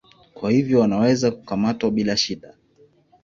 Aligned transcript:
Kwa 0.33 0.51
hivyo 0.51 0.79
wanaweza 0.79 1.31
kukamatwa 1.31 1.91
bila 1.91 2.17
shida. 2.17 2.53